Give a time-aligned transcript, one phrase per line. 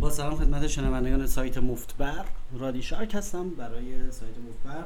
[0.00, 4.84] با سلام خدمت شنوندگان سایت مفتبر رادی شارک هستم برای سایت مفتبر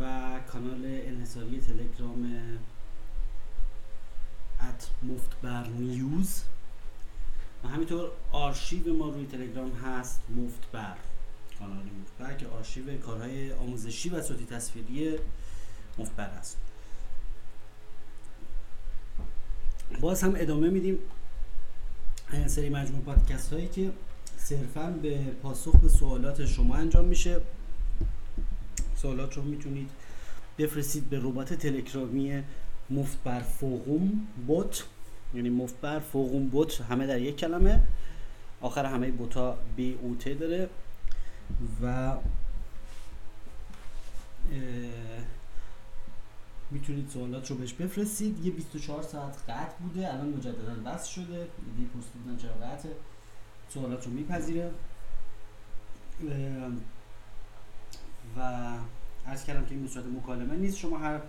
[0.00, 2.58] و کانال انحصاری تلگرام
[4.60, 6.42] at مفتبر news
[7.64, 10.96] و همینطور آرشیو ما روی تلگرام هست مفتبر
[11.58, 15.18] کانال مفتبر که آرشیو کارهای آموزشی و صوتی تصویری
[15.98, 16.58] مفتبر هست.
[20.00, 20.98] باز هم ادامه میدیم.
[22.46, 23.90] سری مجموع پادکست هایی که
[24.36, 27.40] صرفا به پاسخ به سوالات شما انجام میشه.
[28.96, 29.90] سوالات رو می‌تونید
[30.58, 32.42] بفرستید به ربات تلگرامی
[32.90, 34.84] مفت بر فوقوم بوت
[35.34, 37.80] یعنی مفت بر فوقوم بوت همه در یک کلمه.
[38.60, 40.68] آخر همه بوتا بی او ت داره.
[41.82, 42.16] و
[46.72, 48.46] می‌تونید سوالات رو بهش بفرستید.
[48.46, 50.12] یه 24 ساعت قطع بوده.
[50.12, 51.34] الان مجددا وصل شده.
[51.34, 52.88] ایده پست بودن چرا قطع
[53.68, 54.70] سوالات رو میپذیره.
[58.36, 58.40] و
[59.26, 60.78] عرض کردم که این صورت مکالمه نیست.
[60.78, 61.20] شما هر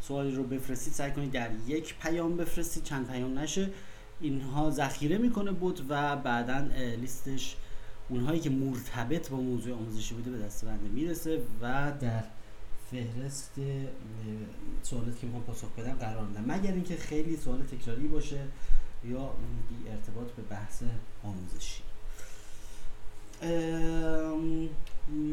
[0.00, 2.82] سوالی رو بفرستید سعی کنید در یک پیام بفرستید.
[2.82, 3.70] چند پیام نشه.
[4.20, 6.58] اینها ذخیره می‌کنه بود و بعدا
[7.00, 7.56] لیستش
[8.08, 12.24] اونهایی که مرتبط با موضوع آموزشی بوده به دست بنده می‌رسه و در
[12.90, 13.52] فهرست
[14.82, 18.46] سوالاتی که می‌خوام پاسخ بدم قرار میدم مگر اینکه خیلی سوال تکراری باشه
[19.04, 19.30] یا
[19.68, 20.82] بی ارتباط به بحث
[21.24, 21.82] آموزشی.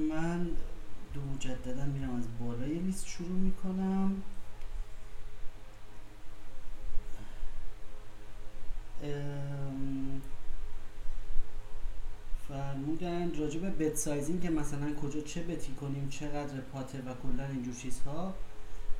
[0.09, 0.49] من
[1.14, 4.23] دو مجددا میرم از بالای لیست شروع می‌کنم.
[12.47, 17.45] فرمودن راجع به بت سایزینگ که مثلا کجا چه بتی کنیم چقدر پاته و کلا
[17.45, 18.33] اینجور چیزها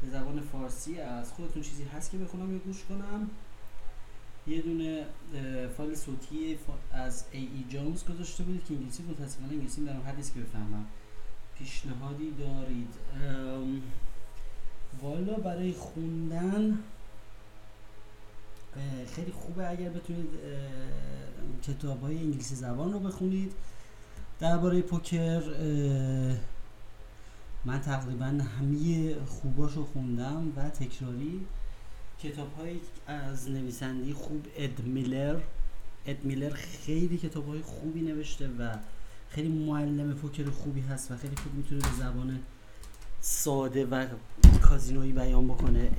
[0.02, 3.30] به زبان فارسی از خودتون چیزی هست که بخونم یا گوش کنم؟
[4.48, 5.06] یه دونه
[5.78, 6.58] فایل صوتی
[6.92, 10.86] از ای ای جونز گذاشته بودید که انگلیسی متاسفانه انگلیسی در حدیث که بفهمم.
[11.58, 12.94] پیشنهادی دارید.
[15.02, 16.80] والا برای خوندن
[19.16, 20.30] خیلی خوبه اگر بتونید
[21.64, 23.54] کتاب های انگلیسی زبان رو بخونید.
[24.40, 25.42] درباره پوکر
[27.66, 31.46] من تقریبا همه خوباش رو خوندم و تکراری.
[32.24, 35.40] کتاب های از نویسندی خوب اد میلر.
[36.06, 38.78] اد میلر خیلی کتاب های خوبی نوشته و
[39.30, 42.40] خیلی معلم پوکر خوبی هست و خیلی خوب می‌تونه به زبان
[43.22, 44.06] ساده و
[44.62, 45.90] کازینویی بیان بکنه.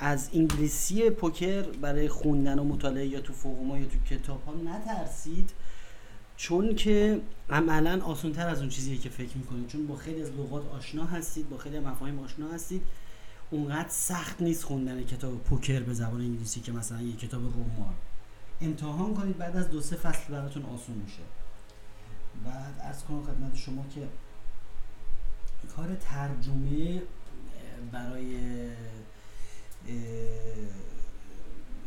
[0.00, 5.50] از انگلیسی پوکر برای خوندن و مطالعه یا تو فوقما یا تو کتاب ها نترسید
[6.36, 9.66] چون که عملا آسان تر از اون چیزیه که فکر می‌کنید.
[9.66, 12.82] چون با خیلی از لغات آشنا هستید با خیلی مفاهیم آشنا هستید
[13.50, 17.94] اونقدر سخت نیست خوندن کتاب پوکر به زبان انگلیسی که مثلا یه کتاب رمان
[18.60, 21.22] امتحان کنید بعد از دو سه فصل براتون آسون میشه.
[22.44, 24.00] بعد از کنم خدمت شما که
[25.76, 27.02] کار ترجمه
[27.92, 28.36] برای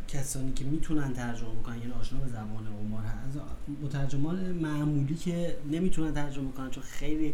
[0.08, 3.40] کسانی که می‌تونن ترجمه بکنن یعنی آشنا به زبان قمار هست.
[3.84, 7.34] مترجمان معمولی که نمی‌تونن ترجمه کنن چون خیلی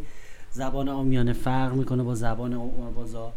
[0.52, 3.34] زبان آمیانه فرق می‌کنه با زبان قمار بازا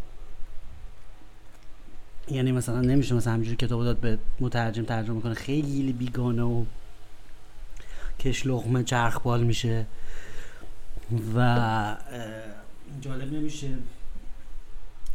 [2.29, 5.35] یعنی مثلا نمیشه مثلا همینجوری کتاب داد به مترجم ترجمه کنه.
[5.35, 6.65] خیلی بیگانه و
[8.19, 9.87] کش لغمه چرخبال میشه
[11.37, 11.97] و
[13.01, 13.79] جالب نمیشه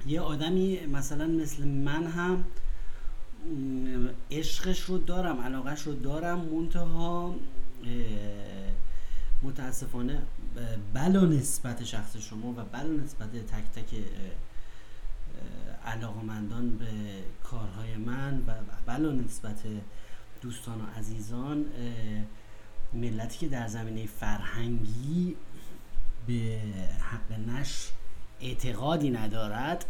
[0.07, 2.45] یه آدمی مثلا مثل من هم
[4.31, 7.35] عشقش رو دارم علاقش رو دارم منتها
[9.43, 10.21] متاسفانه
[10.93, 13.95] بلا نسبت شخص شما و بلا نسبت تک تک
[15.85, 16.85] علاقمندان به
[17.43, 18.53] کارهای من و
[18.85, 19.63] بلا نسبت
[20.41, 21.65] دوستان و عزیزان
[22.93, 25.35] ملتی که در زمینه فرهنگی
[26.29, 26.59] به
[26.99, 27.89] حق نش
[28.41, 29.85] اعتقادی ندارد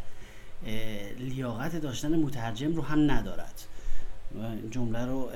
[1.20, 3.62] لیاقت داشتن مترجم رو هم ندارد.
[4.72, 5.32] جمله رو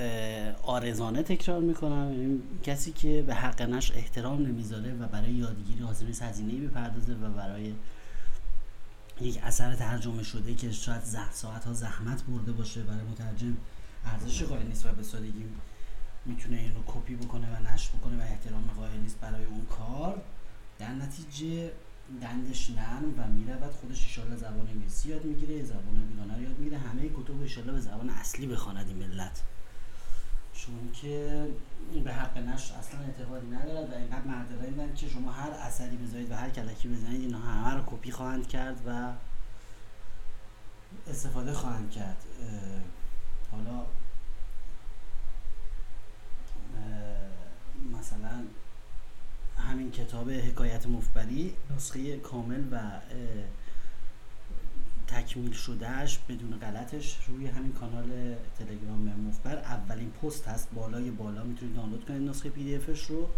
[0.63, 2.39] آرزانه تکرار می‌کنم.
[2.63, 7.30] کسی که به حق نش احترام نمی‌ذاره و برای یادگیری حاضر نیست هزینه بپردازه و
[7.30, 7.74] برای
[9.22, 11.01] یک اثر ترجمه شده که شاید
[11.31, 13.57] ساعت ها زحمت برده باشه برای مترجم
[14.06, 15.45] ارزش قائل نیست و به سادگی
[16.25, 20.22] می‌تونه اینو کپی بکنه و نشر بکنه و احترام قائل نیست برای اون کار.
[20.83, 21.71] در نتیجه
[22.21, 26.77] دندش نرم و می‌رود خودش ایشالله زبان انگلیسی یاد می‌گیره زبان بیگانه یاد می‌گیره.
[26.77, 29.41] همه کتب ایشالله به زبان اصلی بخواند این ملت.
[30.53, 31.47] چون که
[32.03, 36.35] به حق نشر اصلا اعتقادی ندارد و اینقدر مردقه که شما هر اثری بذارید و
[36.35, 39.13] هر کلکی بزنید اینا همه رو کپی خواهند کرد و
[41.07, 42.18] استفاده خواهند کرد.
[43.51, 43.85] حالا
[49.94, 52.80] کتاب حکایت مفبری نسخه کامل و
[55.07, 59.57] تکمیل شدهش بدون غلطش روی همین کانال تلگرام مفبر.
[59.57, 63.30] اولین پست هست بالای بالا می‌تونید دانلود کنید نسخه پی دی افش رو.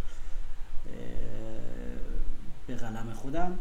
[2.68, 3.58] به قلم خودم.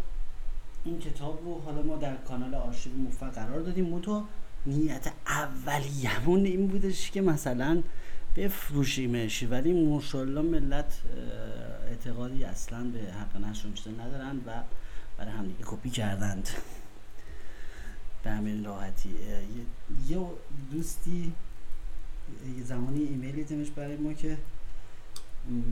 [0.84, 3.88] این کتاب رو حالا ما در کانال آرشیو مفبر قرار دادیم.
[3.88, 4.28] منتها
[4.66, 7.82] نیت اولیه‌مون این بودش که مثلا
[8.36, 11.00] بفروشیمش ولی ماشاءالله ملت
[11.94, 14.62] اعتقادی اصلا به حق نشر چیزا ندارن و
[15.18, 16.48] برای هم دیگه کپی کردند.
[18.24, 19.10] به همین راحتی.
[20.08, 20.18] یه
[20.70, 21.32] دوستی
[22.58, 24.38] یه زمانی ایمیلی دیمش برای ما که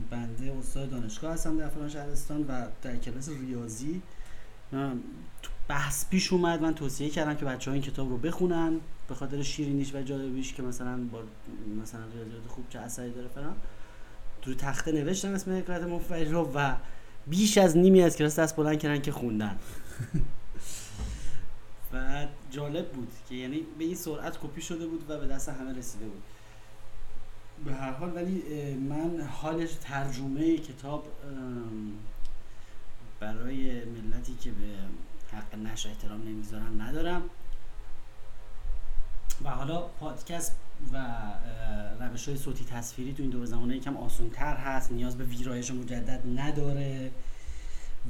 [0.09, 4.01] بنده استاد دانشگاه هستم در فلان شهرستان و در کلاس ریاضی.
[5.67, 6.61] بحث پیش اومد.
[6.61, 8.79] من توصیه کردم که بچه ها این کتاب رو بخونن.
[9.07, 11.23] به خاطر شیرینیش و جالبیش که مثلا با
[11.81, 13.55] مثلا ریاضیات خوب چه اثری داره فلان.
[14.43, 16.75] تو تخته نوشتن اسم حکایت مفرج رو و
[17.27, 19.59] بیش از نیمی از کلاس دست بلند کردن که خوندن.
[21.93, 25.77] و جالب بود که یعنی به این سرعت کپی شده بود و به دست همه
[25.77, 26.23] رسیده بود.
[27.65, 28.43] به هر حال ولی
[28.75, 31.07] من حالش ترجمه کتاب
[33.19, 34.65] برای ملتی که به
[35.37, 37.21] حق نشر احترام نمی‌ذارن ندارم.
[39.43, 40.55] و حالا پادکست
[40.93, 41.23] و
[41.99, 45.71] روش های صوتی تصویری تو این دور زمانه یکم آسان تر هست نیاز به ویرایش
[45.71, 47.11] مجدد نداره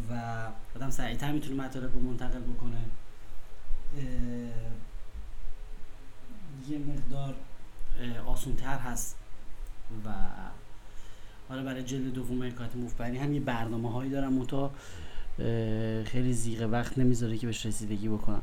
[0.10, 2.80] و آدم سریعتر می‌تونه مطالب رو منتقل بکنه.
[6.70, 7.36] یه مقدار
[8.25, 9.16] آسون تر هست
[10.06, 10.10] و
[11.50, 14.72] حالا برای جلد دوم حکایت مفبری هم یه برنامه هایی دارم منتها
[16.06, 18.42] خیلی زیغه وقت نمی‌ذاره که بهش رسیدگی بکنم.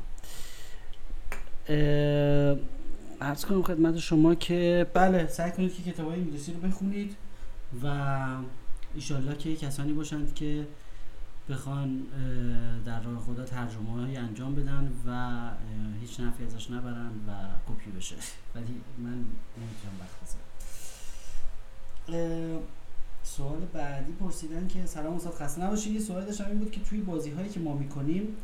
[3.21, 7.15] ارز کنم خدمت شما که بله سعی کنید که کتاب های انگلیسی رو بخونید
[7.83, 8.17] و
[8.95, 10.67] ایشالله که کسانی باشند که
[11.49, 12.03] بخوان
[12.85, 15.39] در راه خدا ترجمه های انجام بدن و
[16.01, 17.31] هیچ نفعی ازش نبرن و
[17.69, 18.15] کپی بشه.
[18.55, 20.35] ولی من نمی‌تونم وقت
[23.23, 25.93] سوال بعدی پرسیدن که سلام استاد خسته نباشید.
[25.93, 28.37] یه سوال داشتم این بود که توی بازی هایی که ما می‌کنیم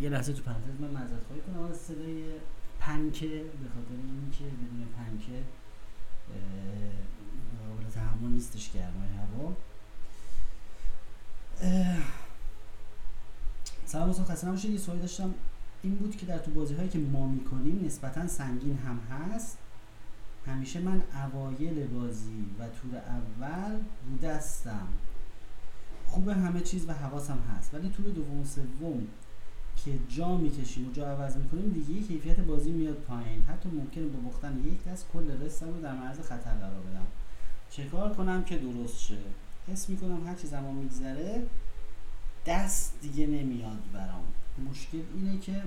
[0.00, 2.24] یه لحظه تو پرانتز من معذرت خواهی کنم از صدای
[2.84, 5.42] پنکه به خاطر اینکه بدون پنکه
[7.68, 9.52] قابل تحمل نیستش گرمای هوا.
[13.86, 14.70] سلام استاد خسته نباشید.
[14.70, 15.34] یه سوالی داشتم.
[15.82, 19.58] این بود که در تو بازی هایی که ما می‌کنیم نسبتا سنگین هم هست.
[20.46, 23.72] همیشه من اوایل بازی و تور اول
[24.06, 24.88] رو دستم
[26.06, 27.74] خوب همه چیز و حواسم هست.
[27.74, 29.06] ولی تور دوم و سوم
[29.76, 33.42] که جا می‌کشیم و جا عوض می‌کنیم دیگه کیفیت بازی میاد پایین.
[33.42, 37.06] حتی ممکنه با بختن یک دست کل رستم رو در معرض خطر قرار بدم.
[37.70, 39.18] چه کار کنم که درست شه؟
[39.68, 41.42] حس می‌کنم هرچی زمان میگذره
[42.46, 44.24] دست دیگه نمیاد برام.
[44.70, 45.62] مشکل اینه که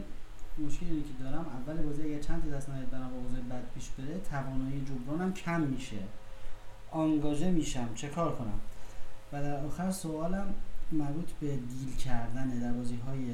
[0.65, 4.19] مشکل اینه که دارم اول بازی اگر چند دست نیاد برام بازی بد پیش بره
[4.29, 5.99] توانایی جبرانم کم میشه.
[6.91, 7.89] آنگاژه میشم.
[7.95, 8.59] چه کار کنم؟
[9.33, 10.53] و در آخر سوالم
[10.91, 13.33] مربوط به دیل کردن در بازی های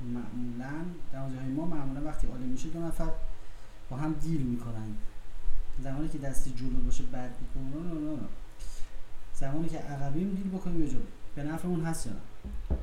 [0.00, 3.08] معمولا بازی های ما معمولا وقتی عالی میشه دو نفر
[3.90, 4.94] با هم دیل می‌کنن.
[5.82, 8.18] زمانی که دستی جلو باشه بد می‌کنن
[9.34, 11.00] زمانی که عقبیم دیل بکنیم جلو
[11.34, 12.18] به نفعمون هست یا نه؟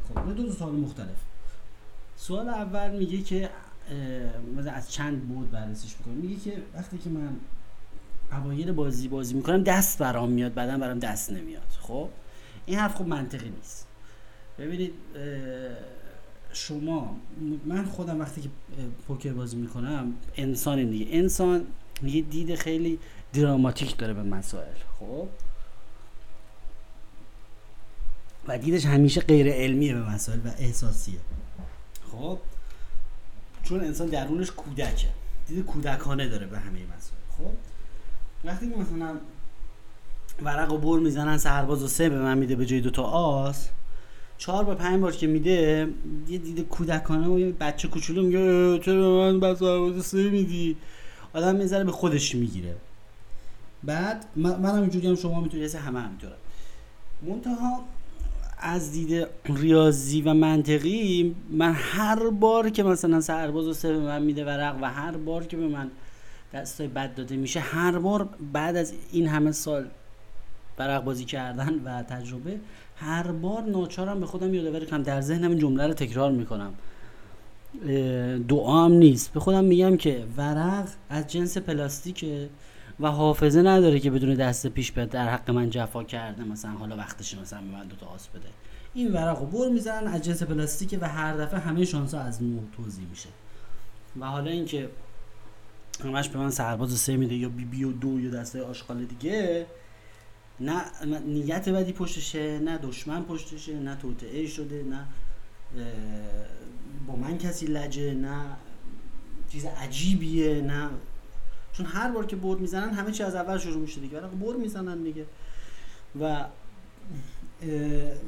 [0.10, 1.18] خب دو, دو سوال مختلف.
[2.18, 3.50] سوال اول میگه که
[4.58, 7.36] مثلا از چند بود بررسیش می‌کنم میگه که وقتی که من
[8.32, 11.78] اوایل بازی بازی می‌کنم دست برام میاد بعدا برام دست نمیاد.
[11.80, 12.10] خب
[12.66, 13.88] این حرف خب منطقی نیست.
[14.60, 14.94] ببینید
[16.56, 17.16] شما
[17.66, 18.50] من خودم وقتی که
[19.08, 21.06] پوکر بازی می‌کنم انسان دیگه.
[21.10, 21.68] انسان
[22.04, 23.00] یه دید خیلی
[23.34, 25.28] دراماتیک داره به مسائل خب؟
[28.48, 31.20] و دیدش همیشه غیر علمیه به مسائل و احساسیه.
[32.12, 32.40] خب؟
[33.64, 35.08] چون انسان درونش کودکه.
[35.48, 37.54] دید کودکانه داره به همه مسائل خب؟
[38.46, 39.18] وقتی که مثلا
[40.44, 43.70] ورق و بر می‌زنن سرباز و سه به من میده به جای دوتا آس
[44.38, 45.88] چهار با پنج بار که میده
[46.30, 49.60] یه دید کودکانه و یه بچه کوچولو میگه چرا من بس
[50.06, 50.76] سه میدی
[51.34, 52.76] آدم می‌ذاره به خودش می‌گیره.
[53.84, 56.36] بعد من هم اینجوری هم شما می‌تونید همه همینطوره
[57.22, 57.84] منتها
[58.60, 64.22] از دید ریاضی و منطقی من هر بار که مثلا سرباز و سه به من
[64.22, 65.92] میده ورق و هر بار که به من
[66.54, 69.86] دستای بد داده میشه هر بار بعد از این همه سال
[70.80, 72.60] ورق بازی کردن و تجربه
[72.96, 76.74] هر بار ناچارم به خودم یادآوری کنم در ذهنم این جمله رو تکرار می‌کنم.
[78.48, 79.34] دعام نیست.
[79.34, 82.50] به خودم میگم که ورق از جنس پلاستیکه
[83.00, 86.98] و حافظه نداره که بدون دست پیش بیاد در حق من جفا کرده مثلا حالا
[86.98, 88.48] وقتش مثلا به من دوتا آس بده.
[88.94, 92.60] این ورق رو بر می‌زنن از جنس پلاستیکه و هر دفعه همه شانس از نو
[92.78, 93.30] توضیح میشه.
[94.20, 94.90] و حالا اینکه
[96.04, 99.66] همش به من سرباز سه میده یا بی بی و دو یا دسته آشغال دیگه
[100.60, 100.82] نه
[101.26, 105.06] نیت بدی پشتشه نه دشمن پشتشه نه توطعه شده نه
[107.08, 108.42] با من کسی لجه نه
[109.50, 110.90] چیز عجیبیه نه.
[111.74, 114.20] چون هر بار که برد می‌زنن همه چی از اول شروع میشه دیگه.
[114.20, 115.26] برد می‌زنن دیگه.
[116.22, 116.46] و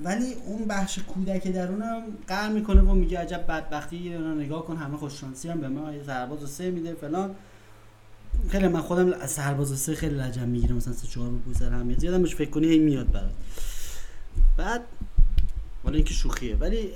[0.03, 5.49] ولی اون بخش کودک درونم قر می‌کنه و میگه عجب بدبختی نگاه کن همه خوششانسی
[5.49, 7.35] هم به ما یه سرباز و سه میده فلان.
[8.49, 10.73] خیلی من خودم از سرباز سه خیلی لجم می‌گیره.
[10.73, 13.33] مثلا سه چهار رو سر هم میاد یادم فکر کنی هی میاد برات.
[14.57, 14.81] بعد
[15.85, 16.55] ولی اینکه شوخیه.
[16.55, 16.89] ولی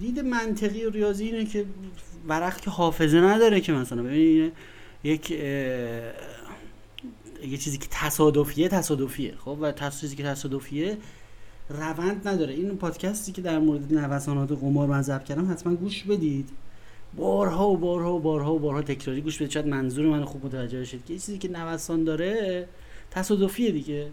[0.00, 1.64] دید منطقی و ریاضی اینه که
[2.28, 4.02] ورق که حافظه نداره که مثلا.
[4.02, 4.52] ببینید
[5.04, 6.14] یک یه
[7.58, 9.34] چیزی که تصادفیه تصادفیه.
[9.38, 10.98] خب و چیزی که تصادفیه
[11.68, 12.54] روند نداره.
[12.54, 16.48] این پادکستی که در مورد نوسانات قمار من ضبط کردم حتما گوش بدید.
[17.16, 20.80] بارها و بارها و بارها و بارها تکراری گوش بدید شاید منظور من خوب متوجه
[20.80, 22.66] بشید که چیزی که نوسان داره
[23.10, 24.10] تصادفیه دیگه.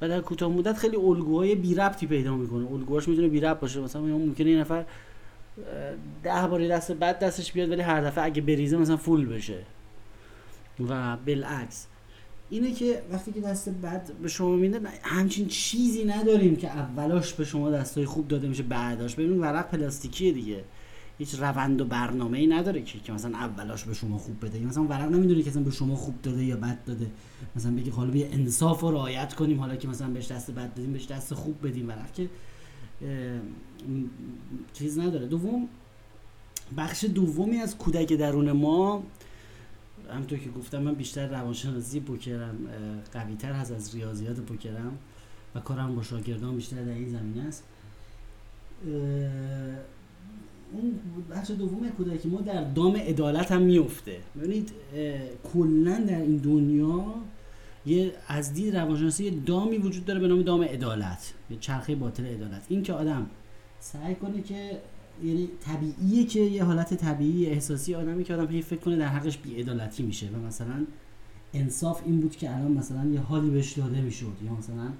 [0.00, 2.72] و در کوتاه مدت خیلی الگوهای بی ربطی پیدا می‌کنه.
[2.72, 3.80] الگوهاش می‌تونه بی ربط باشه.
[3.80, 4.84] مثلا ممکنه یه نفر
[6.22, 9.58] ده باری دست بعد دستش بیاد ولی هر دفعه اگه بریزه مثلا فول بشه.
[10.88, 11.86] و بالعکس.
[12.50, 17.44] اینه که وقتی که دست بد به شما میده همچین چیزی نداریم که اولاش به
[17.44, 19.14] شما دستای خوب داده میشه بعداش.
[19.14, 20.64] ببین ورق پلاستیکیه دیگه.
[21.18, 24.84] هیچ روند و برنامه ای نداره که که مثلا اولاش به شما خوب بده مثلا
[24.84, 27.10] ورق نمی‌دونه که مثلا به شما خوب داده یا بد داده.
[27.56, 30.92] مثلا بگی حالا بیا انصاف و رعایت کنیم حالا که مثلا بهش دست بد دادیم
[30.92, 32.28] بهش دست خوب بدیم ورق که
[34.72, 35.26] چیز نداره.
[35.26, 35.68] دوم
[36.76, 39.02] بخش دومی از کودک درون ما
[40.10, 42.56] همونطور که گفتم من بیشتر روانشناسی پوکرم
[43.12, 44.98] قوی تر هست از ریاضیات پوکرم
[45.54, 47.64] و کارم با شاگردان بیشتر در این زمینه است.
[50.72, 50.94] اون
[51.30, 54.72] بخش دوم کودکی ما در دام عدالت هم میفته ببینید
[55.52, 57.04] کلا در این دنیا
[57.86, 62.26] یه از دید روانشناسی یه دامی وجود داره به نام دام عدالت یه چرخه باطل
[62.26, 62.62] عدالت.
[62.68, 63.26] این که آدم
[63.80, 64.80] سعی کنه که
[65.24, 69.38] یعنی طبیعیه که یه حالت طبیعی احساسی آدمی که آدم هی فکر کنه در حقش
[69.38, 70.86] بیعدالتی میشه و مثلا
[71.54, 74.92] انصاف این بود که الان مثلا یه حالی بهش داده می‌شد یا مثلا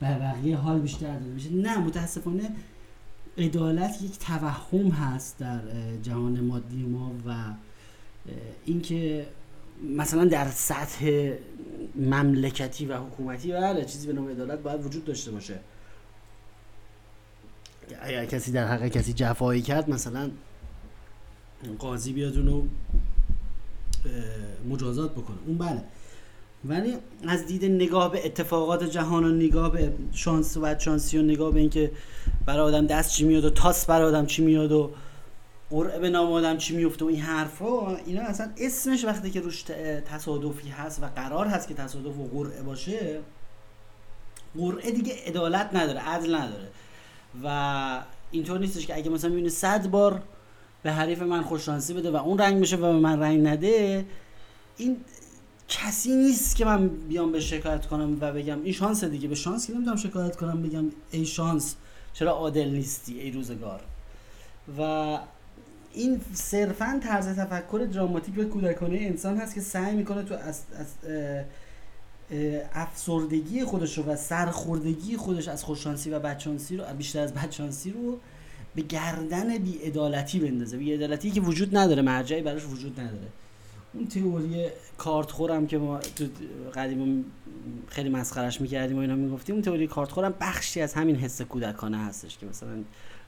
[0.00, 2.50] به بقیه حال بیشتر داده میشه نه متاسفانه
[3.38, 5.60] عدالت یک توهم هست در
[6.02, 7.34] جهان مادی ما و
[8.64, 9.26] اینکه
[9.96, 11.32] مثلا در سطح
[11.94, 15.60] مملکتی و حکومتی بله چیزی به نام عدالت باید وجود داشته باشه.
[18.00, 20.30] اگر کسی در حق کسی جفایی کرد مثلا
[21.78, 22.62] قاضی بیاد اونو
[24.68, 25.36] مجازات بکنه.
[25.46, 25.84] اون بله.
[26.64, 26.96] ولی
[27.28, 31.60] از دید نگاه به اتفاقات جهان و نگاه به شانس و شانسی و نگاه به
[31.60, 31.90] اینکه
[32.46, 34.90] برای آدم دست چی میاد و تاس برای آدم چی میاد و
[35.70, 39.62] قرعه به نام آدم چی میفته و این حرفا اینا اصلا اسمش وقتی که روش
[40.06, 43.18] تصادفی هست و قرار هست که تصادف و قرعه باشه
[44.58, 46.68] قرعه دیگه عدالت نداره عدل نداره.
[47.44, 50.22] و اینطور نیستش که اگه مثلا می‌بینه صد بار
[50.82, 54.06] به حریف من خوششانسی بده و اون رنگ میشه و به من رنگ نده
[54.76, 54.96] این
[55.68, 59.66] کسی نیست که من بیام به شکایت کنم و بگم این شانس دیگه به شانس
[59.66, 61.74] که نمی‌دونم شکایت کنم بگم ای شانس
[62.12, 63.80] چرا عادل نیستی ای روزگار؟
[64.78, 65.18] و
[65.94, 70.86] این صرفا طرز تفکر دراماتیک و کودکانه انسان هست که سعی می‌کنه تو از, از
[72.74, 78.18] افسردگی خودش رو و سرخوردگی خودش از خوششانسی و بدشانسی رو بیشتر از بدشانسی رو
[78.74, 80.76] به گردن بیعدالتی بندازه.
[80.76, 83.28] بیعدالتی که وجود نداره مرجعی براش وجود نداره.
[83.94, 84.66] اون تئوری
[84.98, 86.24] کارت خورم که ما تو
[86.74, 87.24] قدیم
[87.88, 91.98] خیلی مسخرش می‌کردیم و اینا می‌گفتیم اون تئوری کارت خورم بخشی از همین حس کودکانه
[91.98, 92.84] هستش که مثلا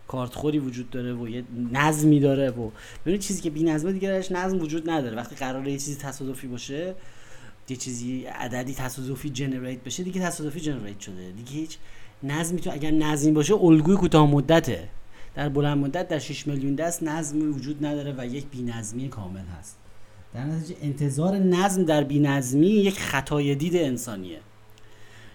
[0.09, 2.71] کارت خوری وجود داره و یه نظمی داره و
[3.02, 5.17] ببینید چیزی که بی‌نظمه دیگه درش نظم وجود نداره.
[5.17, 6.95] وقتی قراره یه چیزی تصادفی باشه
[7.69, 11.33] یه چیزی عددی تصادفی جنریت بشه دیگه تصادفی جنریت شده.
[11.33, 11.79] دیگه هیچ
[12.23, 14.88] نظمی تو اگر نظمی باشه الگوی کوتاه مدته.
[15.35, 19.76] در بلند مدت در 6 میلیون دست نظمی وجود نداره و یک بی‌نظمی کامل هست.
[20.34, 24.40] در نتیجه انتظار نظم در بی‌نظمی یک خطای دید انسانیه.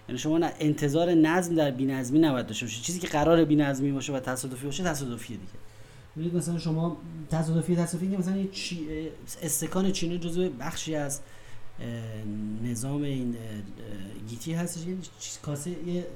[0.08, 2.82] یعنی شما انتظار نظم در بی‌نظمی نباید داشته باشید.
[2.82, 5.52] چیزی که قرار بی‌نظمی باشه و تصادفی باشه تصادفیه دیگه.
[6.16, 6.96] ببینید مثلا شما
[7.30, 8.86] تصادفی تصادفی که مثلا چی...
[9.42, 11.20] استکان چینی جزو بخشی از
[12.64, 13.36] نظام این
[14.28, 14.86] گیتی هستش.
[14.86, 14.96] یه
[15.42, 16.06] کاسه یه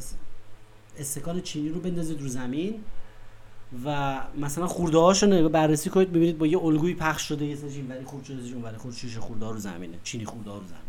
[0.98, 2.74] استکان چینی رو بندازید رو زمین.
[3.84, 8.04] و مثلا خورده هاشو بررسی کنید ببینید با یه الگوی پخش شده یه سری ولی
[8.04, 10.80] خورد شده اون ولی خورد شیشه خورده رو زمینه چینی خورده رو زمینه.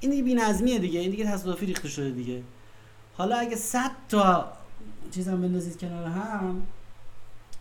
[0.00, 2.42] این دیگه بی‌نظمیه دیگه این دیگه تصادفی ریخته شده دیگه.
[3.16, 4.52] حالا اگه 100 تا
[5.14, 6.62] چیزم بندازید کنار هم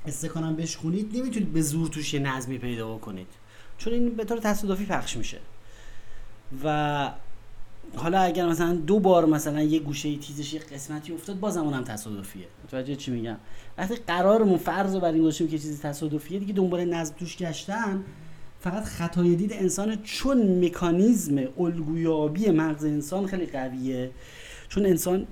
[0.06, 3.28] استکانم بشخونید نمی‌تونید به زور توش یه نظمی پیدا بکنید.
[3.78, 5.40] چون این به طور تصادفی پخش میشه.
[6.64, 7.12] و
[7.96, 12.46] حالا اگر مثلا دو بار مثلا یه گوشه تیزش یه قسمتی افتاد بازم اونم تصادفیه.
[12.64, 13.38] متوجه چی میگم؟
[13.78, 18.04] وقتی قرارمون فرض رو بر این گذاشتیم که چیزی تصادفیه دیگه دنبال نظم توش گشتن
[18.60, 24.12] فقط خطای دید انسان چون مکانیزم الگویابی مغز انسان خیلی قویه.
[24.70, 25.28] چون انسان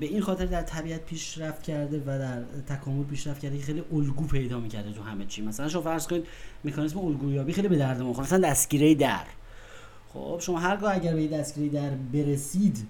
[0.00, 2.42] به این خاطر در طبیعت پیشرفت کرده و در
[2.76, 5.42] تکامل پیشرفت کرده خیلی الگو پیدا می‌کرده تو همه چی.
[5.42, 6.26] مثلا شما فرض کنید
[6.64, 9.24] مکانیزم الگویابی خیلی به درد ما مثلا دستگیره در.
[10.18, 12.86] خب شما هرگاه اگر به دستگیره در برسید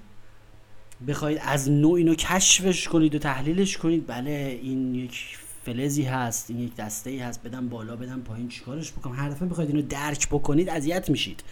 [1.08, 6.60] بخواید از نوع اینو کشفش کنید و تحلیلش کنید بله این یک فلزی هست این
[6.60, 10.28] یک دسته ای هست بدم بالا بدم پایین چیکارش بکنم؟ هر دفعه بخواید اینو درک
[10.28, 11.42] بکنید اذیت میشید.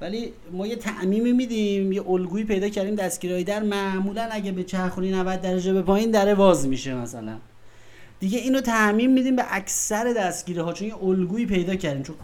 [0.00, 5.10] ولی ما یه تعمیمی میدیم یه الگویی پیدا کردیم دستگیرایی در معمولا اگه به چرخونی
[5.10, 7.36] 90 درجه به پایین دره باز میشه مثلا.
[8.20, 12.16] دیگه اینو تعمیم میدیم به اکثر دستگیره ها چون یه الگویی پیدا کردیم چون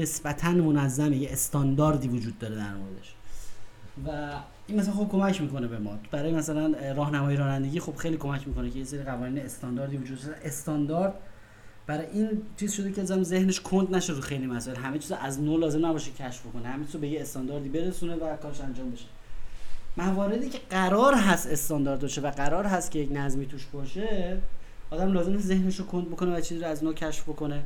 [0.00, 3.14] نسبتا منظمه یه استانداردی وجود داره در موردش.
[4.06, 4.32] و
[4.66, 5.98] این مثلا خب کمک می‌کنه به ما.
[6.10, 10.36] برای مثلا راهنمایی رانندگی خب خیلی کمک می‌کنه که یه سری قوانین استانداردی وجود داره.
[10.44, 11.14] استاندارد
[11.86, 14.76] برای این چیز شده که زم ذهنش کند نشه رو خیلی مسائل.
[14.76, 18.36] همه چیز از نو لازم نباشه کشف کنه همه چیز به یه استانداردی برسونه و
[18.36, 19.04] کارش انجام بشه.
[19.96, 24.38] مواردی که قرار هست استاندارد باشه و قرار هست که یک نظمی توش باشه
[24.90, 27.62] آدم لازم ذهنش رو کند بکنه و چیزی رو از نو کشف بکنه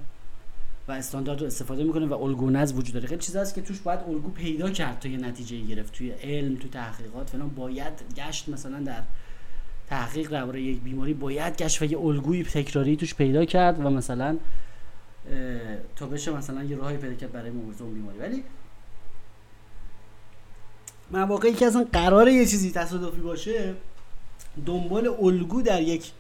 [0.89, 3.07] و استاندارد رو استفاده می‌کنه و الگو نز وجود داره.
[3.07, 5.93] خیلی چیز هست که توش باید الگو پیدا کرد تا یه نتیجه گرفت.
[5.93, 9.03] توی علم تو تحقیقات فلان باید گشت مثلا در
[9.89, 14.39] تحقیق درباره یک بیماری باید گشت و یه الگوی تکراری توش پیدا کرد و مثلا
[15.97, 18.19] تا بشه مثلا یه راهی پیدا کرد برای موضوع بیماری.
[18.19, 18.45] ولی
[21.11, 23.75] مواقعی که اصلا قراره یه چیزی تصادفی باشه
[24.67, 26.13] دنبال الگو در یک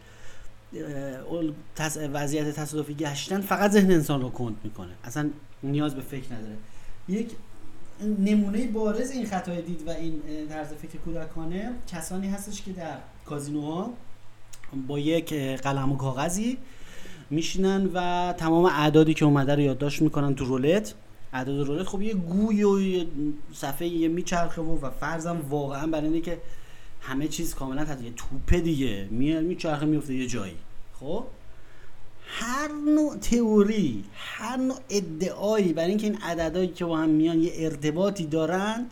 [2.13, 4.91] وضعیت تصادفی گشتن فقط ذهن انسان رو کند می‌کنه.
[5.05, 5.31] اصلا
[5.63, 6.57] نیاز به فکر نداره.
[7.09, 7.31] یک
[8.19, 13.93] نمونه بارز این خطای دید و این طرز فکر کودکانه کسانی هستش که در کازینوها
[14.87, 16.59] با یک قلم و کاغذی
[17.31, 20.95] میشینن و تمام اعدادی که اومده رو یادداشت می‌کنن تو رولت.
[21.33, 23.07] اعداد رولت خب یه گوی و یه
[23.53, 26.39] صفحه یه میچرخه و و فرضم واقعا برای اینه که
[27.07, 29.09] همه چیز کاملا یه توپه دیگه.
[29.11, 30.57] میاد میچرخه میفته یه جایی.
[31.01, 31.25] خب؟
[32.27, 37.53] هر نوع تئوری هر نوع ادعایی برای اینکه این عددهایی که با هم میان یه
[37.55, 38.91] ارتباطی دارند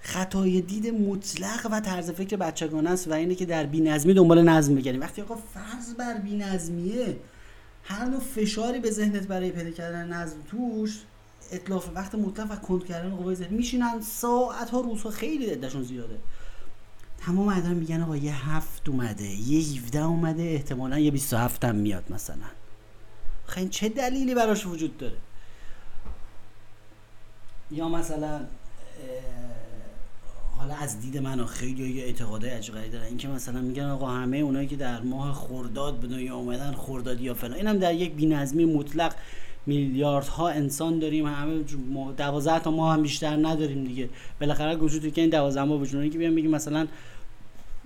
[0.00, 4.74] خطای دید مطلق و طرز فکر بچگانه است و اینه که در بینظمی دنبال نظم
[4.74, 7.16] بگیریم وقتی آقا فرض بر بینظمیه
[7.84, 11.02] هر نوع فشاری به ذهنت برای پیدا کردن نظم توش
[11.52, 14.00] اطلاف وقت مطلق و کند کردن قوای ذهن میشینن.
[14.00, 16.18] ساعت ها روزها خیلی عدهشون زیاده.
[17.26, 22.04] تمام ادم میگن آقا یه هفت اومده یه 17 اومده احتمالا یه 27 هم میاد
[22.10, 22.36] مثلا.
[23.46, 25.16] خیلی چه دلیلی براش وجود داره؟
[27.70, 28.40] یا مثلا
[30.56, 33.04] حالا از دید من خیلی یه اعتقادای عجیبی دارن.
[33.04, 37.34] اینکه مثلا میگن آقا همه اونایی که در ماه خرداد به دنیا اومدن خردادی یا
[37.34, 37.56] فلان.
[37.56, 39.14] اینم در یک بی‌نظمی مطلق
[39.66, 41.26] میلیاردها انسان داریم.
[41.26, 41.64] همه
[42.16, 44.08] دوازده تا ماه هم بیشتر نداریم دیگه.
[44.40, 46.86] بالاخره وجودی که این دوازده ماه وجود که بیان بگیم مثلا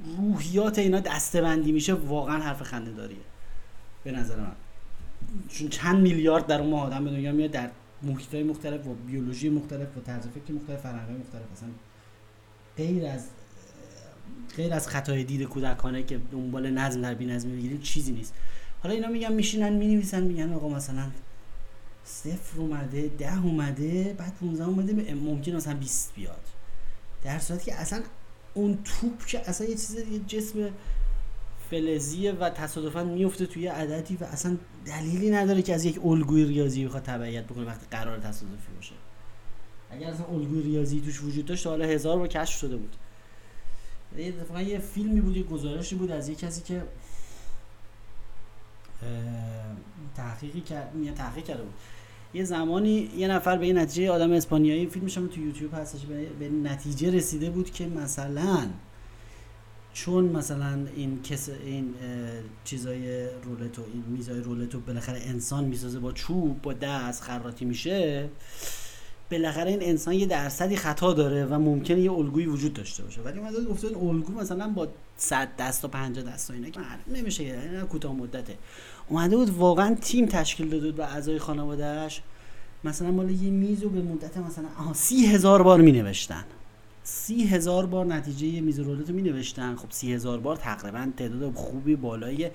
[0.04, 3.18] روحیات اینا دستبندی میشه واقعا حرف خنده داریه
[4.04, 4.52] به نظر من.
[5.48, 7.70] چون چند میلیارد در اون آدم به دنیا میاد در
[8.02, 11.52] محیط های مختلف و بیولوژی مختلف و طرز فکر مختلف فرهنگ مختلف.
[11.52, 11.68] اصلا
[12.76, 13.24] غیر از
[14.56, 18.34] غیر از خطای دید کودکانه که دنبال نظم در نظم بگیریم چیزی نیست.
[18.82, 21.10] حالا اینا میگن میشینن می‌نویسن میگن آقا مثلا
[22.04, 26.40] صفر اومده ده اومده بعد 15 اومده ممکن مثلا 20 بیاد.
[27.24, 28.02] در صورتی که اصلا
[28.56, 30.70] اون توپ که اصلا یه چیز یه جسم
[31.70, 36.84] فلزیه و تصادفا میفته توی عددی و اصلا دلیلی نداره که از یک الگوی ریاضی
[36.84, 38.92] بخواد تبعیت بکنه وقتی قرار تصادفی باشه.
[39.90, 42.96] اگر اصلا الگوی ریاضی توش وجود داشت حالا هزار با کشف شده بود.
[44.18, 46.82] اتفاقا یه فیلمی بود یه گزارشی بود از یه کسی که
[50.16, 51.74] تحقیقی کرد تحقیق کرده بود.
[52.34, 56.00] یه زمانی یه نفر به این نتیجه آدم اسپانیایی فیلمش هم تو یوتیوب هستش
[56.40, 58.66] به نتیجه رسیده بود که مثلا
[59.92, 61.94] چون مثلا این کس این
[62.64, 67.64] چیزای رولت و این میزای رولت و بالاخره انسان می‌سازه با چوب با دست خراطی
[67.64, 68.28] میشه
[69.30, 73.20] بالاخره این انسان یه درصدی خطا داره و ممکنه یه الگویی وجود داشته باشه.
[73.20, 76.80] ولی اومده گفته الگو مثلا با 100 دست و 50 دست و اینا که
[77.14, 78.54] نمیشه یعنی کوتاه مدته.
[79.08, 82.20] اومده بود واقعا تیم تشکیل داده بود به اعضای خانوادهش
[82.84, 86.44] مثلا مال یه میز رو به مدت مثلا سی هزار بار می نوشتن
[87.04, 91.08] سی هزار بار نتیجه یه میز رولت رو می نوشتن خب سی هزار بار تقریبا
[91.16, 92.50] تعداد خوبی بالای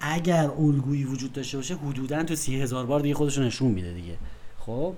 [0.00, 4.16] اگر الگویی وجود داشته باشه حدودا تو سی هزار بار دیگه خودشون نشون میده دیگه.
[4.58, 4.94] خب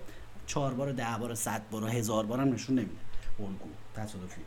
[0.47, 2.95] چهار بار ده بار صد بار و هزار بار هم نشون نمیده.
[3.39, 4.41] الگو تصادفی.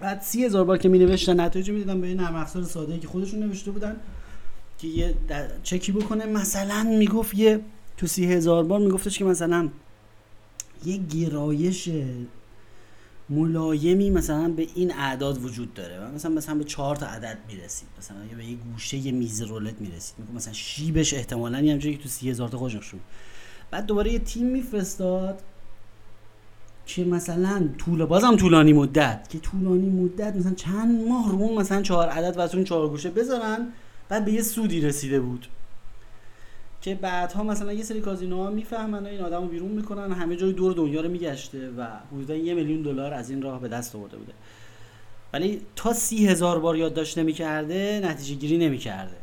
[0.00, 3.40] بعد سی هزار بار که می نوشتن نتایج به این نرم افزار ساده که خودشون
[3.40, 3.96] نوشته بودن.
[4.82, 5.14] که یه
[5.62, 7.60] چکی بکنه مثلا می‌گفت یه
[7.96, 9.68] تو سی هزار بار میگفتش که مثلا
[10.84, 11.88] یه گرایش
[13.30, 16.00] ملایمی مثلا به این اعداد وجود داره.
[16.00, 17.88] و مثلا مثلا به چهار تا عدد می‌رسید.
[17.98, 20.16] مثلا یا به یه گوشه یه میز رولت می‌رسید.
[20.34, 23.00] مثلا شیبش احتمالا یه که تو سی هزار تا خوششون
[23.70, 25.42] بعد دوباره یه تیم میفرستاد
[26.86, 32.08] که مثلا طول بازم طولانی مدت که طولانی مدت مثلا چند ماه رو مثلا چهار
[32.08, 33.72] عدد و اون چهار گوشه بذارن
[34.12, 35.46] بعد به یه سودی رسیده بود.
[36.82, 40.72] که بعدها مثلا یه سری کازینوها می‌فهمن و این آدمو بیرون می‌کنن همه جای دور
[40.72, 44.32] دنیا رو میگشته و حدودا یه میلیون دلار از این راه به دست آورده بوده.
[45.32, 49.16] ولی تا سی هزار بار یادداشت نمی‌کرده نتیجه گیری نمی‌کرده.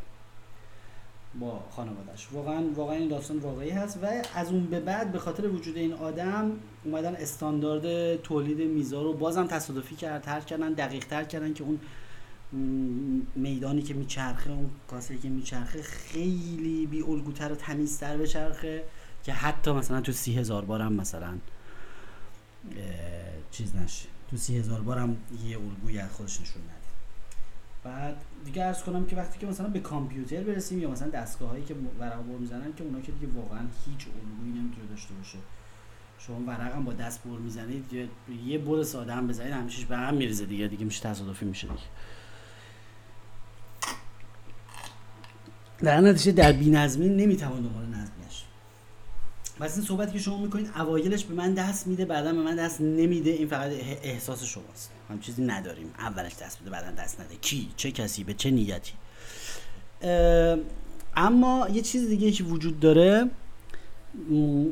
[1.40, 5.48] با خانوادش واقعا واقعا این داستان واقعی هست و از اون به بعد به خاطر
[5.48, 6.52] وجود این آدم
[6.86, 11.80] اومدن استاندارد تولید میزا رو بازم تصادفی کرد تر کردن دقیق تر کردن که اون
[13.36, 18.84] میدانی که میچرخه اون کاسه که میچرخه خیلی بی الگوتر و تمیزتر بچرخه
[19.24, 21.38] که حتی مثلا تو سی هزار بارم مثلا
[23.52, 24.08] چیز نشه.
[24.30, 26.74] تو سی هزار بارم یه الگوی از خودش نشون نده.
[27.84, 31.64] بعد دیگه ارز کنم که وقتی که مثلا به کامپیوتر برسیم یا مثلا دستگاه هایی
[31.64, 35.38] که ورق بر می‌زنن که اونا که دیگه واقعا هیچ الگویی نمی‌تونه داشته باشه.
[36.20, 38.10] شما ورق هم با دست بر می‌زنید
[38.46, 41.80] یه بر ساده هم بزنید همیشه به هم میریزه دیگه دیگه میشه تصادفی میشه دیگه.
[45.84, 48.44] در نتیجه در بینظمی نمی‌توان دنبال نظمیش
[49.60, 52.82] پس این صحبتی که شما می‌کنید اوایلش به من دست میده بعدا به من دست
[52.82, 53.30] نمیده.
[53.30, 53.72] این فقط
[54.04, 54.92] احساس شماست.
[55.10, 55.92] هم چیزی نداریم.
[56.00, 57.36] اولش دست میده بعدا دست نده.
[57.42, 58.94] کی؟ چه کسی؟ به چه نیتی؟
[61.16, 63.30] اما یه چیز دیگه که وجود داره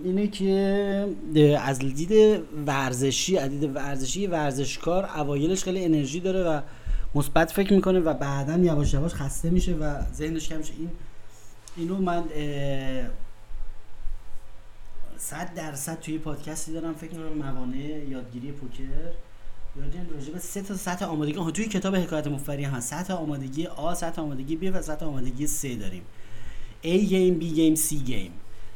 [0.03, 6.61] اینه که از دید ورزشی از دید ورزشی ورزشکار اوایلش خیلی انرژی داره و
[7.17, 10.73] مثبت فکر می‌کنه و بعدا یواش یواش خسته میشه و ذهنش کم میشه.
[10.79, 10.89] این
[11.77, 12.23] اینو من
[15.17, 17.77] صد درصد توی پادکستی دارم فکر می‌کنم موانع
[18.09, 18.83] یادگیری پوکر.
[19.79, 21.37] یادگیری راجع به سه تا سطح آمادگی.
[21.37, 25.47] ها توی کتاب حکایت مفری هم سطح آمادگی A سطح آمادگی B و سطح آمادگی
[25.47, 26.03] C داریم.
[26.83, 28.31] A game B game C game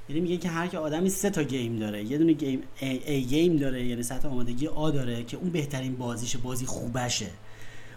[0.09, 2.03] یعنی میگه که هر که آدمی سه تا game داره.
[2.03, 3.85] یه دونه game A, A game داره.
[3.85, 7.27] یعنی سطح آمادگی A داره که اون بهترین بازیشه بازی خوبشه.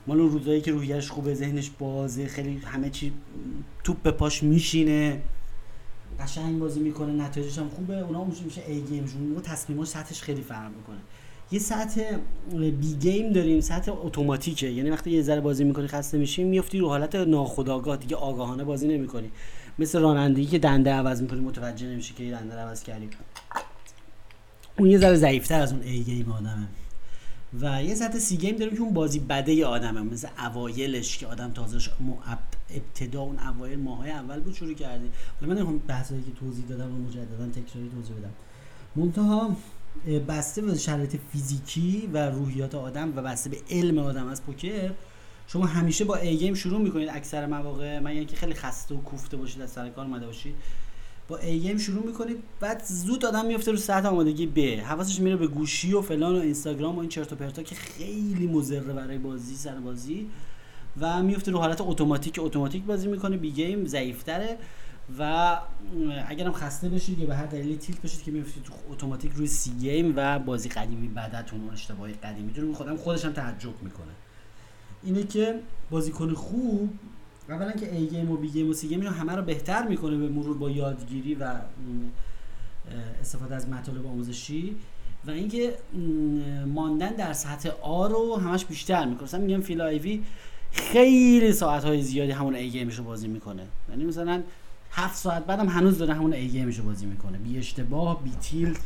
[0.06, 3.12] مال اون روزایی که روحیش خوبه ذهنش بازه خیلی همه چی
[3.84, 5.20] توپ به پاش میشینه.
[6.20, 7.98] قشنگ بازی می‌کنه نتایجش هم خوبه.
[7.98, 10.98] اونا میشه A game شون و تصمیماش سطحش خیلی فرق می‌کنه.
[11.50, 12.16] یه سطح
[12.80, 14.70] B game داریم سطح اتوماتیکه.
[14.70, 17.96] یعنی وقتی یه ذره بازی می‌کنی خسته میشی میافتی رو حالت ناخودآگاه.
[17.96, 19.30] دیگه آگاهانه بازی نمی‌کنی.
[19.78, 23.08] مثل رانندگی که دنده عوض می‌کنی متوجه نمیشی که دنده عوض کردی.
[24.78, 26.68] اون یه ذره ضعیفتر از اون A game آدمه.
[27.60, 30.00] و یه سطح C game داریم که اون بازی بده آدمه.
[30.00, 31.90] مثل اوایلش که آدم تازه
[32.70, 35.10] ابتدا اون اوایل ماهای اول بود شروع کردی.
[35.40, 38.32] حالا من نمی‌خوام بحثایی که توضیح دادم رو مجددا تکراری توضیح بدم.
[38.96, 39.56] منتها
[40.28, 44.90] بسته به شرایط فیزیکی و روحیات آدم و بسته به علم آدم از پوکر
[45.46, 47.98] شما همیشه با ای گیم شروع می‌کنید اکثر مواقع.
[47.98, 50.54] من یعنی که خیلی خسته و کوفته باشید از سر کار اومده باشید.
[51.28, 55.46] با گیم شروع می‌کنید بعد زود آدم میفته رو سطح آمادگی ب حواسش میره به
[55.46, 59.54] گوشی و فلان و اینستاگرام و این چرت و پرتا که خیلی مضره برای بازی
[59.54, 60.30] سر بازی.
[61.00, 62.38] و میفته رو حالت اتوماتیک.
[62.38, 64.58] اتوماتیک بازی می‌کنه B game ضعیفتره.
[65.18, 65.56] و
[66.28, 69.70] اگرم خسته بشید یا به هر دلیلی tilt بشید که میفتید تو اتوماتیک روی C
[69.70, 74.12] game و بازی قدیمی بدتون و اشتباهی قدیمی رو خودم خودش هم تعجب می‌کنه.
[75.02, 75.60] اینه که
[75.90, 76.90] بازیکن خوب
[77.48, 80.28] اولا که A game و B game و C game همه رو بهتر می‌کنه به
[80.28, 81.54] مرور با یادگیری و
[83.20, 84.76] استفاده از مطالب آموزشی.
[85.26, 85.74] و اینکه
[86.66, 89.24] ماندن در سطح A رو همش بیشتر می‌کنه.
[89.24, 90.22] مثلا میگم Phil Ivey
[90.72, 93.66] خیلی ساعت های زیادی همون A game ش رو بازی می‌کنه.
[93.90, 94.42] یعنی مثلا
[94.90, 97.38] هفت ساعت بعدم هنوز داره همون A game ش رو بازی می‌کنه.
[97.38, 98.80] بی اشتباه بی tilt.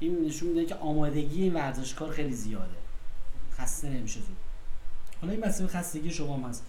[0.00, 2.76] این نشون میده که آمادگی این ورزشکار خیلی زیاده.
[3.58, 4.36] خسته نمیشه زود.
[5.20, 6.64] حالا این مسئله خستگی شما هست.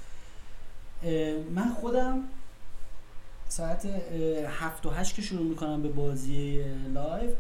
[1.56, 2.24] من خودم
[3.48, 3.86] ساعت
[4.48, 7.34] هفت و هشت که شروع می‌کنم به بازی live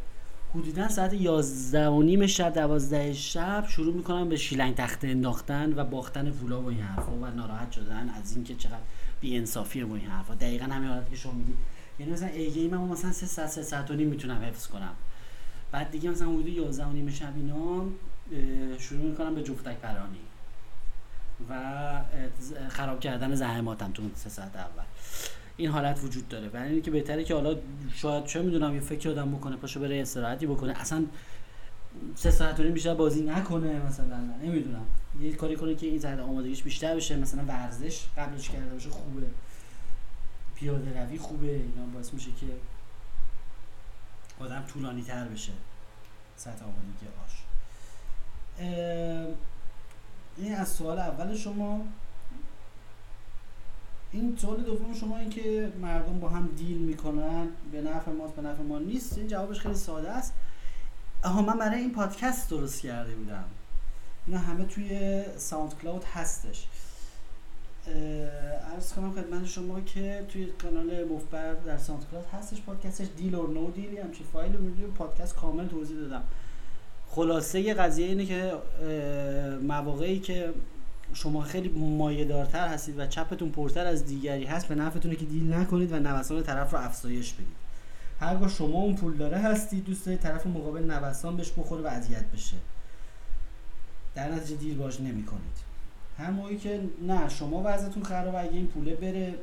[0.55, 5.83] حدودا ساعت یازده و نیم شب دوازده شب شروع می‌کنم به شیلنگ تخته انداختن و
[5.83, 8.77] باختن پولا و این حرفا و ناراحت شدن از اینکه چقدر
[9.21, 10.35] بی انصافی و این حرفا.
[10.35, 11.53] دقیقا همین حالت که شما میگی.
[11.99, 14.93] یعنی مثلا A game هم مثلا سه ساعت سه ساعت و نیم می‌تونم حفظ کنم.
[15.71, 17.85] بعد دیگه مثلا حدود 11 و نیم شب اینا
[18.79, 20.24] شروع می‌کنم به جفتک پرانی.
[21.49, 22.01] و
[22.69, 24.83] خراب کردن زحماتم تو سه ساعت اول.
[25.57, 26.49] این حالت وجود داره.
[26.49, 27.55] برای اینکه بهتره که حالا
[27.93, 30.81] شاید چه می‌دونم یه فکر آدم بکنه پاشو بره استراحتی بکنه.
[30.81, 31.05] اصلا
[32.15, 34.17] سه ساعت و بیشتر بازی نکنه مثلا.
[34.43, 34.85] نمی‌دونم.
[35.21, 37.15] یه کاری کنه که این تحت آمادگیش بیشتر بشه.
[37.15, 39.27] مثلا ورزش قبلش کرده باشه خوبه.
[40.55, 41.47] پیاده روی خوبه.
[41.47, 42.45] اینا باعث میشه که
[44.39, 45.51] آدم طولانی تر بشه.
[46.37, 47.43] سطح آمادگی آش.
[50.37, 51.85] این از سوال اول شما.
[54.11, 58.41] این سوال دوم شما این که مردم با هم deal می‌کنن به نفع ماست به
[58.41, 59.17] نفع ما نیست.
[59.17, 60.33] این جوابش خیلی ساده است.
[61.23, 63.43] آها من برای این پادکست درست کرده بودم.
[64.27, 66.67] اینا همه توی SoundCloud هستش
[68.73, 73.07] عرض کنم خدمت شما که توی کانال مفتبر در SoundCloud هستش پادکستش.
[73.17, 76.23] deal or no deal ی همچی فایل رو پادکست کامل توضیح دادم.
[77.15, 78.53] خلاصه قضیه اینه که
[79.67, 80.53] مواقعی که
[81.13, 85.53] شما خیلی مایه دارتر هستید و چپتون پرتر از دیگری هست به نفعتونه که دیل
[85.53, 87.65] نکنید و نوسان طرف رو افزایش بدید.
[88.19, 92.25] هرگاه شما اون پول داره هستید دوست دارید طرف مقابل نوسان بهش بخوره و اذیت
[92.25, 92.57] بشه.
[94.15, 95.65] در نتیجه دیل باش نمی کنید
[96.17, 99.33] هر موقعی که نه شما وضعتون خرابه اگه این پوله بره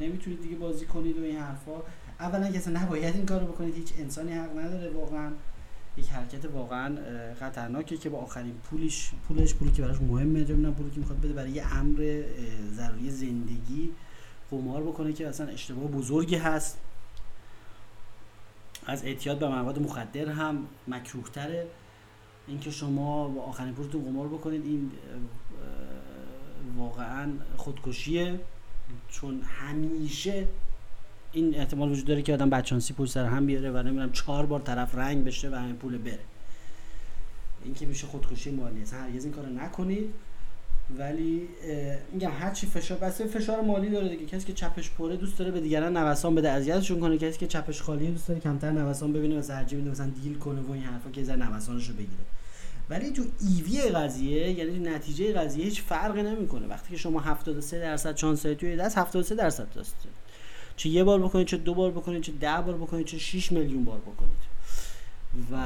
[0.00, 1.72] نمی‌تونید دیگه بازی کنید و این حرفا.
[2.20, 5.30] اولا که نباید این کارو بکنید هیچ انسانی حق نداره واقعا.
[5.96, 6.96] یک حرکت واقعا
[7.34, 11.32] خطرناکه که با آخرین پولش پولش پولی که براش مهمه نمی‌دونم پولی که می‌خواد بده
[11.32, 12.22] برای یه امر
[12.72, 13.92] ضروری زندگی
[14.50, 16.78] قمار بکنه که اصلا اشتباه بزرگی هست.
[18.86, 21.66] از اعتیاد به مواد مخدر هم مکروه تره
[22.46, 24.90] اینکه شما با آخرین پولتون قمار بکنید این
[26.76, 28.40] واقعا خودکشیه.
[29.08, 30.48] چون همیشه
[31.36, 34.60] این احتمال وجود داره که آدم بچانسی پول سر هم بیاره و نمی‌دونم چهار بار
[34.60, 36.18] طرف رنگ بشه و همین پول بره.
[37.64, 40.14] این که میشه خودکشی مالی اصلا هرگز این کارو نکنید.
[40.98, 41.48] ولی
[42.12, 44.26] میگم هر چی فشار بس فشار مالی داره دیگه.
[44.26, 47.18] کسی که چپش پره دوست داره به دیگران نوسان بده اذیتشون کنه.
[47.18, 50.70] کسی که چپش خالیه دوست داره کمتر نوسان ببینه و سرجی مثلا دیل کنه و
[50.72, 52.24] این حرفا که زر نوسانشو بگیره.
[52.90, 56.66] ولی تو ایوی قضیه یعنی تو نتیجه قضیه هیچ فرقی نمی‌کنه.
[56.66, 59.96] وقتی که شما 73 درصد شانس توی دست 73 درصد دست
[60.76, 63.84] چه یه بار بکنید چه دو بار بکنید چه ده بار بکنید چه 6 میلیون
[63.84, 64.56] بار بکنید.
[65.52, 65.56] و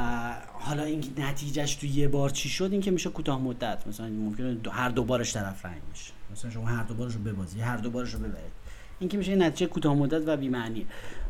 [0.53, 3.87] حالا این نتیجهش تو یه بار چی شد؟ این که میشه کوتاه مدت.
[3.87, 7.61] مثلا ممکنه هر دو بارش طرف رنگ میشه مثلا شما هر دو بارش رو ببازی
[7.61, 8.53] هر دو بارش رو ببرید.
[9.01, 10.87] این که میشه نتیجه کوتاه مدت و بی معنی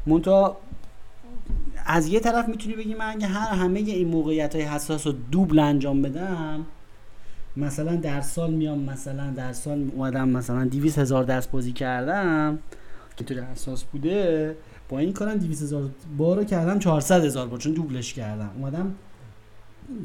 [0.06, 0.56] مونتا
[1.86, 5.58] از یه طرف می‌تونی بگی من اگه هر همه این موقعیت های حساس رو دوبل
[5.58, 6.66] انجام بدم
[7.56, 12.58] مثلا در سال میام مثلا در سال اومدم مثلا 200 هزار دست بازی کردم
[13.24, 14.56] تو اساس بوده
[14.88, 18.50] با این کارم 200 هزار بار رو کردم 400 هزار بار چون دوبلش کردم.
[18.58, 18.94] اومدم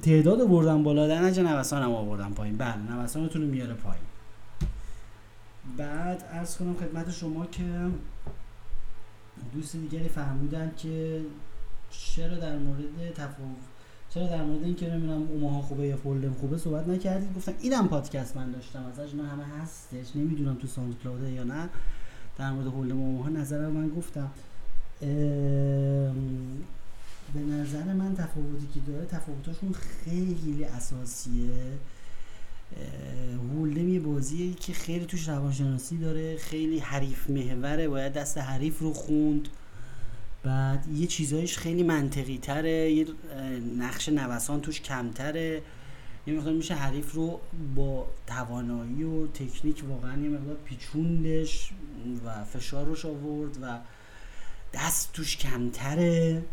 [0.02, 2.58] تعداد بردم بالا در نجه نوسانم آوردم پایین.
[2.58, 4.04] بله نوسانتون رو میاره پایین.
[5.78, 7.64] بعد ارز کنم خدمت شما که
[9.54, 11.22] دوست دیگری فرمودن که
[11.90, 13.58] چرا در مورد تفاوت
[14.10, 18.38] چرا در مورد اینکه نمی‌دونم اوماها خوبه یا فولدم خوبه صحبت نکردید؟ گفتم اینم پادکست
[18.38, 21.70] من داشتم ازش اینا همه هستش نمی‌دونم تو ساوند کلاوده یا نه.
[22.38, 24.32] در مورد هولدم اوماها نظر من گفتم.
[27.34, 31.50] به نظر من تفاوتی که داره تفاوتاشون خیلی اساسیه.
[33.54, 38.94] هولدم یه بازیه که خیلی توش روانشناسی داره خیلی حریف محوره باید دست حریف رو
[38.94, 39.48] خوند.
[40.44, 43.06] بعد یه چیزایش خیلی منطقی تره یه
[43.78, 45.62] نقش نوسان توش کمتره.
[46.28, 47.40] یه مقدار میشه حریف رو
[47.76, 51.72] با توانایی و تکنیک واقعا یه مقدار پیچوندش
[52.26, 53.80] و فشار روش آورد و
[54.74, 56.44] دست توش کمتره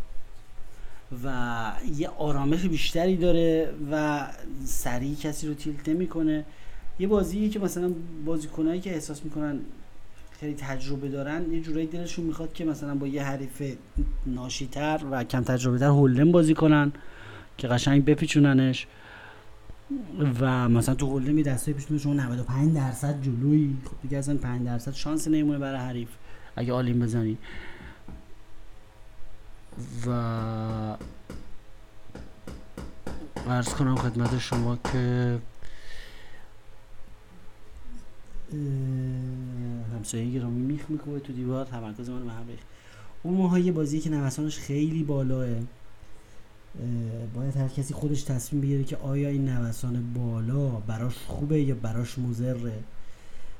[1.24, 4.26] و یه آرامش بیشتری داره و
[4.64, 6.44] سریع کسی رو تیلت نمی‌کنه.
[6.98, 7.92] یه بازیه که مثلا
[8.24, 9.60] بازیکنایی که احساس می‌کنن
[10.40, 13.62] خیلی تجربه دارن یه جورایی دلشون می‌خواد که مثلا با یه حریف
[14.26, 16.92] ناشیتر و کم تجربه تر هولدن بازی کنن
[17.58, 18.86] که قشنگ بپیچوننش.
[20.40, 24.92] و مثلا تو هولدن دستای پیش شما 95 درصد جلوی خب دیگه اصلا 5 درصد
[24.92, 26.08] شانس نمیمونه برای حریف
[26.56, 27.38] اگه آلین بزنی.
[30.06, 30.96] و
[33.46, 35.38] عرض کنم خدمت شما که
[39.94, 41.64] همسایه گرامی میخ می‌کنه تو دیوار.
[41.64, 42.46] تمرکز من به هم
[43.22, 45.48] اون ماهای بازی که نوسانش خیلی بالاه.
[47.34, 52.18] باید هر کسی خودش تصمیم بگیره که آیا این نوسان بالا براش خوبه یا براش
[52.18, 52.72] مزره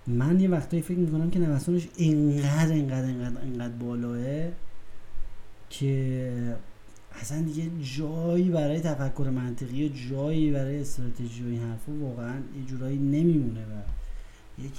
[0.07, 4.49] من یه وقتایی فکر می‌کنم که نوسانش اینقدر اینقدر اینقدر اینقدر بالاه
[5.71, 6.57] که
[7.13, 12.99] اصلا دیگه جایی برای تفکر منطقی جایی برای استراتژی و این حرفا واقعا یه جورایی
[12.99, 13.83] نمیمونه و
[14.63, 14.73] یک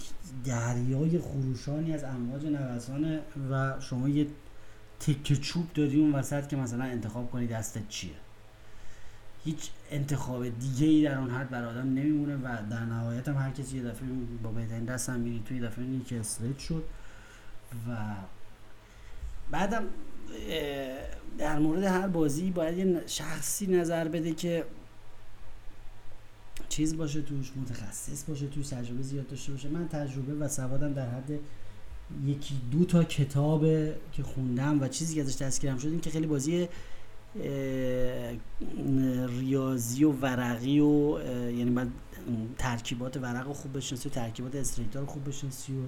[0.46, 3.20] دریای خروشانی از امواج نوسانه
[3.52, 4.28] و شما یه
[5.00, 8.23] تکه چوب داری اون وسط که مثلا انتخاب کنی دستت چیه.
[9.46, 13.52] هیچ انتخاب دیگه ای در اون حد بر آدم نمیمونه و در نهایت هم هر
[13.52, 14.08] کسی یه دفعه
[14.44, 15.44] با بهترین دست هم میری.
[15.46, 16.84] توی دفعه که استریت شد
[17.90, 17.98] و
[19.52, 19.84] بعدم
[21.38, 24.66] در مورد هر بازی باید یه شخصی نظر بده که
[26.70, 29.70] چیز باشه توش متخصص باشه توش تجربه زیاد داشته باشه.
[29.70, 31.32] من تجربه و سوادم در حد
[32.26, 33.62] یکی دو تا کتاب
[34.12, 36.68] که خوندم و چیزی که ازش تذکرم شد این که خیلی بازی
[39.40, 41.20] ریاضی و ورقی و
[41.52, 41.88] یعنی بعد
[42.58, 45.82] ترکیبات ورق رو خوب بشناسی و ترکیبات استریکتا رو خوب بشناسی و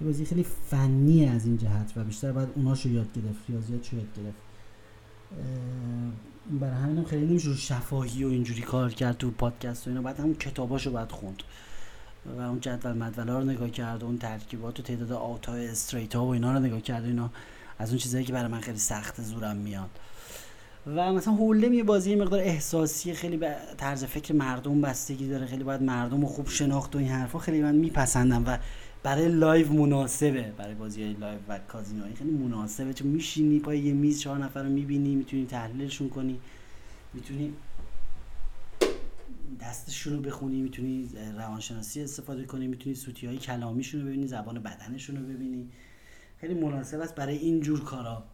[0.00, 4.06] یه بازی خیلی فنی از این جهت و بیشتر باید اوناشو یاد گرفت ریاضیات یاد
[4.16, 4.38] گرفت.
[6.60, 10.34] برای همینم خیلی نمیشه شفاهی و اینجوری کار کرد تو پادکست و اینا بعد همون
[10.34, 11.42] کتاباشو باید خوند
[12.36, 16.14] و اون جدول مدولا رو نگاه کرد و اون ترکیبات و تعداد out ا straight
[16.14, 17.30] ها و اینا رو نگاه کرد و اینا
[17.78, 19.90] از اون چیزایی که برای من خیلی سخت زورم میاد.
[20.86, 25.64] و مثلا hold'em یه بازی مقدار احساسی خیلی به طرز فکر مردم بستگی داره خیلی
[25.64, 28.58] باید مردم رو خوب شناخت و این حرفا خیلی من میپسندم و
[29.02, 32.94] برای live مناسبه برای بازی های live و کازینوهای خیلی مناسبه.
[32.94, 36.40] چون میشینی پای یه میز چهار نفر رو می‌بینی می‌تونی تحلیلشون کنی
[37.14, 37.52] می‌تونی
[39.60, 45.16] دستشون رو بخونی می‌تونی روانشناسی استفاده کنی می‌تونی سوتی های کلامیشون رو ببینی زبان بدنشون
[45.16, 45.68] رو ببینی.
[46.40, 48.24] خیلی مناسب است برای این جور کارا.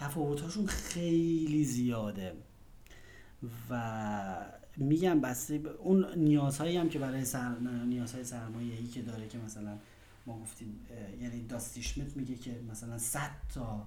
[0.00, 2.32] تفاوتاشون خیلی زیاده.
[3.70, 7.58] و میگم بسته اون نیازهایی هم که برای سر...
[7.86, 9.78] نیازهای سرمایه ای که داره که مثلا
[10.26, 10.86] ما گفتیم
[11.20, 13.86] یعنی داستیشمت میگه که مثلا 100 تا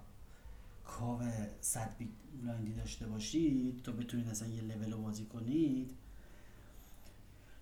[0.85, 1.19] کاو
[1.61, 2.09] 100 big
[2.77, 5.91] داشته باشید تا بتونید مثلا یه لول رو بازی کنید.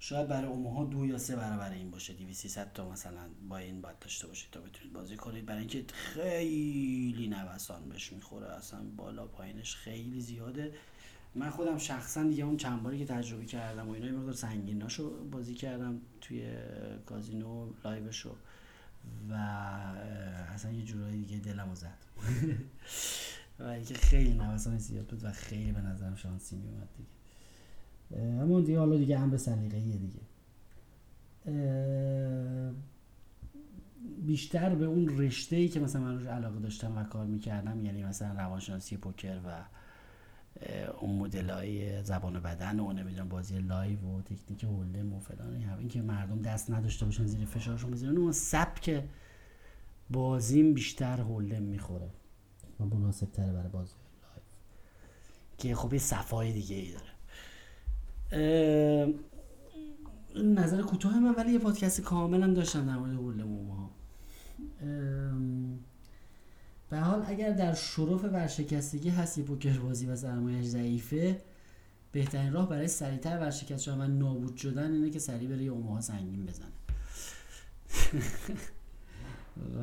[0.04, 4.28] شاید برای اوماها دو یا سه برابر این باشه 200 تا مثلا buy-in باید داشته
[4.28, 5.46] باشید تا بتونید بازی کنید.
[5.46, 10.74] برای اینکه خیلی نوسان بهش می‌خوره اصلا بالا پایینش خیلی زیاده.
[11.36, 15.26] من خودم شخصا دیگه اون چند باری که تجربه کردم و اینا یه مقدار سنگیناشو
[15.26, 16.54] بازی کردم توی
[17.06, 18.36] کازینو live شو
[19.30, 19.34] و
[20.54, 21.98] اصلا یه جورایی دیگه دلمو زد.
[23.60, 27.21] و اینکه خیلی نوسان زیاد بود و خیلی به نظرم شانسی میومد دیگه.
[28.18, 30.22] اما دیگه حالا دیگه امر سلیقه‌ایه دیگه.
[34.26, 38.04] بیشتر به اون رشته ای که مثلا من روش علاقه داشتم و کار می‌کردم یعنی
[38.04, 39.64] مثلا روانشناسی پوکر و
[41.00, 45.88] اون مدل های زبان بدن و نمی‌دونم بازی live و تکنیک hold'em و فلان این
[45.88, 49.04] که مردم دست نداشته باشن زیر فشارشون بزنن اون سبک
[50.10, 52.10] بازیم بیشتر hold'em می‌خوره.
[52.80, 54.44] و مناسب تره برای بازی live.
[55.58, 57.12] که خب یه صفای دیگه ای داره.
[60.36, 63.90] نظر کوتاه من ولی یه پادکست کاملا داشتم در مورد اوماها.
[66.90, 71.42] به حال اگر در شرف ورشکستگی هست یه پوکر بازی و سرمایهش ضعیفه
[72.12, 76.02] بهترین راه برای سریعتر ورشکست شدن و نابود شدن اینه که سریع بره یه اوماها
[76.02, 76.68] سنگین بزنه.
[79.78, 79.82] و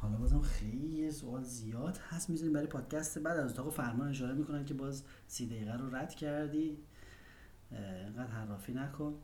[0.00, 4.64] حالا بازم خیلی سوال زیاد هست می‌زنیم برای پادکست بعد از اتاق فرمان اشاره می‌کنن
[4.64, 6.78] که باز سی دقیقه رو رد کردی.
[7.70, 9.14] اینقدر حرافی نکن.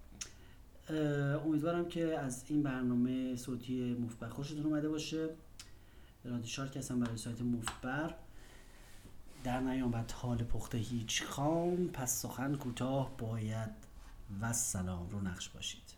[1.45, 5.29] امیدوارم که از این برنامه صوتی مفبر خوشتون اومده باشه.
[6.25, 8.15] رادی شارک هستم برای سایت مفبر.
[9.45, 11.89] در نیامد حال پخته هیچ خام.
[11.89, 13.71] پس سخن کوتاه باید
[14.41, 15.96] و سلام رو نقش باشید.